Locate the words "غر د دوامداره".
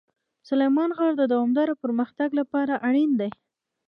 0.97-1.73